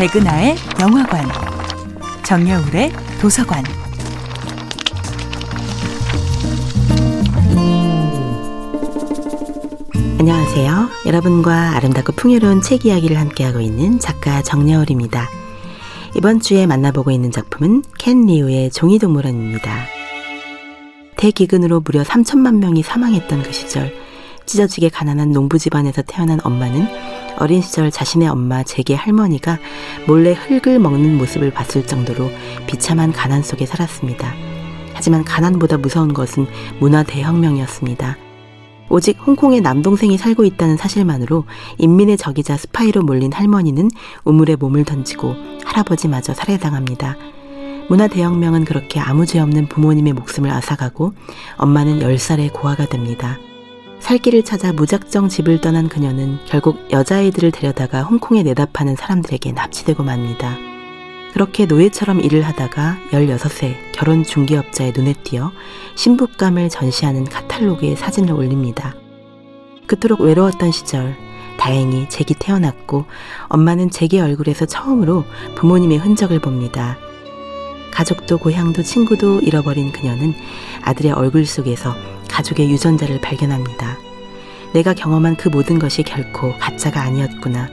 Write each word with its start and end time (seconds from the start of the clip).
백은하의 0.00 0.56
영화관, 0.80 1.28
정여울의 2.22 2.90
도서관. 3.20 3.62
안녕하세요. 10.18 10.88
여러분과 11.04 11.76
아름답고 11.76 12.12
풍요로운 12.12 12.62
책 12.62 12.86
이야기를 12.86 13.18
함께하고 13.18 13.60
있는 13.60 13.98
작가 13.98 14.40
정여울입니다. 14.40 15.28
이번 16.16 16.40
주에 16.40 16.66
만나보고 16.66 17.10
있는 17.10 17.30
작품은 17.30 17.82
켄 17.98 18.24
리우의 18.24 18.70
종이동물원입니다. 18.70 19.84
대기근으로 21.18 21.80
무려 21.80 22.02
3천만 22.04 22.56
명이 22.56 22.82
사망했던 22.82 23.42
그 23.42 23.52
시절, 23.52 23.92
찢어지게 24.50 24.88
가난한 24.88 25.30
농부 25.30 25.60
집안에서 25.60 26.02
태어난 26.02 26.40
엄마는 26.42 26.88
어린 27.38 27.62
시절 27.62 27.92
자신의 27.92 28.26
엄마 28.26 28.64
제게 28.64 28.96
할머니가 28.96 29.60
몰래 30.08 30.32
흙을 30.32 30.80
먹는 30.80 31.18
모습을 31.18 31.52
봤을 31.52 31.86
정도로 31.86 32.30
비참한 32.66 33.12
가난 33.12 33.44
속에 33.44 33.64
살았습니다. 33.64 34.34
하지만 34.92 35.22
가난보다 35.22 35.78
무서운 35.78 36.12
것은 36.12 36.48
문화 36.80 37.04
대혁명이었습니다. 37.04 38.16
오직 38.88 39.24
홍콩에 39.24 39.60
남동생이 39.60 40.18
살고 40.18 40.44
있다는 40.44 40.76
사실만으로 40.76 41.44
인민의 41.78 42.16
적이자 42.16 42.56
스파이로 42.56 43.02
몰린 43.02 43.32
할머니는 43.32 43.88
우물에 44.24 44.56
몸을 44.56 44.84
던지고 44.84 45.36
할아버지마저 45.64 46.34
살해당합니다. 46.34 47.16
문화 47.88 48.08
대혁명은 48.08 48.64
그렇게 48.64 48.98
아무 48.98 49.26
죄 49.26 49.38
없는 49.38 49.68
부모님의 49.68 50.12
목숨을 50.14 50.50
앗아가고 50.50 51.12
엄마는 51.56 52.00
10살의 52.00 52.52
고아가 52.52 52.86
됩니다. 52.86 53.38
살 54.00 54.18
길을 54.18 54.42
찾아 54.44 54.72
무작정 54.72 55.28
집을 55.28 55.60
떠난 55.60 55.88
그녀는 55.88 56.38
결국 56.46 56.90
여자아이들을 56.90 57.52
데려다가 57.52 58.02
홍콩에 58.02 58.42
내다 58.42 58.66
파는 58.72 58.96
사람들에게 58.96 59.52
납치되고 59.52 60.02
맙니다. 60.02 60.56
그렇게 61.32 61.66
노예처럼 61.66 62.20
일을 62.20 62.42
하다가 62.42 62.98
16세 63.12 63.74
결혼 63.92 64.24
중개업자의 64.24 64.92
눈에 64.96 65.12
띄어 65.22 65.52
신부감을 65.94 66.70
전시하는 66.70 67.24
카탈로그에 67.24 67.94
사진을 67.94 68.32
올립니다. 68.32 68.94
그토록 69.86 70.22
외로웠던 70.22 70.72
시절 70.72 71.16
다행히 71.56 72.08
잭이 72.08 72.36
태어났고 72.38 73.04
엄마는 73.48 73.90
잭의 73.90 74.20
얼굴에서 74.20 74.66
처음으로 74.66 75.24
부모님의 75.56 75.98
흔적을 75.98 76.40
봅니다. 76.40 76.96
가족도 77.92 78.38
고향도 78.38 78.82
친구도 78.82 79.40
잃어버린 79.40 79.92
그녀는 79.92 80.34
아들의 80.82 81.12
얼굴 81.12 81.44
속에서 81.44 81.94
가족의 82.40 82.70
유전자를 82.70 83.20
발견합니다. 83.20 83.98
내가 84.72 84.94
경험한 84.94 85.36
그 85.36 85.48
모든 85.48 85.78
것이 85.78 86.02
결코 86.02 86.56
가짜가 86.58 87.02
아니었구나. 87.02 87.68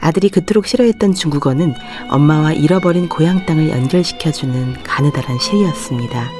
아들이 0.00 0.28
그토록 0.28 0.66
싫어했던 0.66 1.14
중국어는 1.14 1.74
엄마와 2.08 2.52
잃어버린 2.52 3.08
고향 3.08 3.44
땅을 3.44 3.70
연결시켜주는 3.70 4.82
가느다란 4.84 5.38
시이었습니다. 5.40 6.30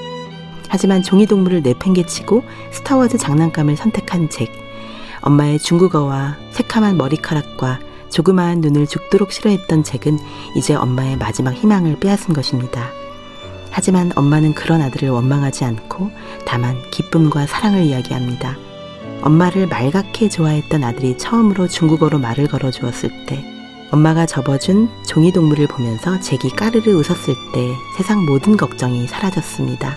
하지만 0.69 1.03
종이동물을 1.03 1.63
내팽개치고 1.63 2.45
스타워즈 2.71 3.19
장난감을 3.19 3.77
선택한 3.77 4.31
잭. 4.31 4.53
엄마의 5.23 5.59
중국어와 5.59 6.37
새카만 6.53 6.97
머리카락과 6.97 7.81
조그마한 8.11 8.61
눈을 8.61 8.87
죽도록 8.87 9.33
싫어했던 9.33 9.83
잭은 9.83 10.19
이제 10.55 10.75
엄마의 10.75 11.17
마지막 11.17 11.55
희망을 11.55 11.97
빼앗은 11.99 12.35
것입니다. 12.35 12.91
하지만 13.79 14.11
엄마는 14.17 14.55
그런 14.55 14.83
아들을 14.83 15.09
원망하지 15.09 15.65
않고 15.65 16.11
다만 16.45 16.83
기쁨과 16.91 17.47
사랑을 17.47 17.85
이야기합니다. 17.85 18.57
엄마를 19.23 19.69
말갛게 19.69 20.31
좋아했던 20.31 20.83
아들이 20.83 21.17
처음으로 21.17 21.69
중국어로 21.69 22.19
말을 22.19 22.49
걸어 22.49 22.73
주었을 22.73 23.09
때 23.27 23.45
엄마가 23.93 24.27
접어준 24.27 24.89
종이동물을 25.07 25.69
보면서 25.69 26.19
잭이 26.19 26.51
까르르 26.57 26.91
웃었을 26.91 27.37
때 27.55 27.73
세상 27.97 28.27
모든 28.27 28.57
걱정이 28.57 29.07
사라졌습니다. 29.07 29.97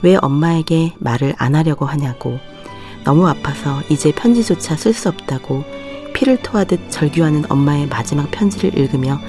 왜 0.00 0.16
엄마에게 0.22 0.94
말을 0.98 1.34
안 1.36 1.54
하려고 1.54 1.84
하냐고 1.84 2.38
너무 3.04 3.28
아파서 3.28 3.82
이제 3.90 4.12
편지조차 4.12 4.76
쓸 4.76 4.94
수 4.94 5.10
없다고 5.10 5.62
피를 6.14 6.38
토하듯 6.38 6.90
절규하는 6.90 7.44
엄마의 7.50 7.86
마지막 7.86 8.30
편지를 8.30 8.78
읽으며 8.78 9.20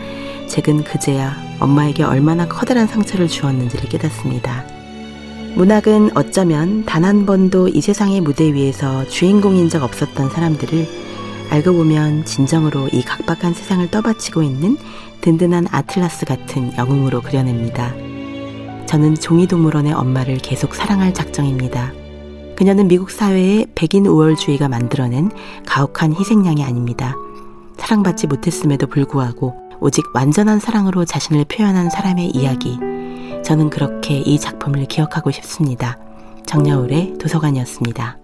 잭은 0.51 0.83
그제야 0.83 1.33
엄마에게 1.61 2.03
얼마나 2.03 2.45
커다란 2.45 2.85
상처를 2.85 3.29
주었는지를 3.29 3.87
깨닫습니다. 3.87 4.65
문학은 5.55 6.15
어쩌면 6.15 6.83
단 6.85 7.05
한 7.05 7.25
번도 7.25 7.69
이 7.69 7.79
세상의 7.79 8.19
무대 8.19 8.53
위에서 8.53 9.07
주인공인 9.07 9.69
적 9.69 9.81
없었던 9.81 10.29
사람들을 10.29 10.87
알고 11.51 11.73
보면 11.73 12.25
진정으로 12.25 12.89
이 12.91 13.01
각박한 13.01 13.53
세상을 13.53 13.89
떠받치고 13.91 14.43
있는 14.43 14.77
든든한 15.21 15.67
아틀라스 15.71 16.25
같은 16.25 16.75
영웅으로 16.77 17.21
그려냅니다. 17.21 17.93
저는 18.87 19.15
종이동물원의 19.15 19.93
엄마를 19.93 20.37
계속 20.37 20.75
사랑할 20.75 21.13
작정입니다. 21.13 21.93
그녀는 22.57 22.89
미국 22.89 23.09
사회의 23.09 23.67
백인 23.73 24.05
우월주의가 24.05 24.67
만들어낸 24.67 25.31
가혹한 25.65 26.13
희생양이 26.13 26.63
아닙니다. 26.63 27.15
사랑받지 27.77 28.27
못했음에도 28.27 28.87
불구하고 28.87 29.70
오직 29.81 30.05
완전한 30.13 30.59
사랑으로 30.59 31.05
자신을 31.05 31.45
표현한 31.45 31.89
사람의 31.89 32.29
이야기. 32.29 32.77
저는 33.43 33.71
그렇게 33.71 34.19
이 34.19 34.39
작품을 34.39 34.85
기억하고 34.85 35.31
싶습니다. 35.31 35.97
정여울의 36.45 37.17
도서관이었습니다. 37.19 38.20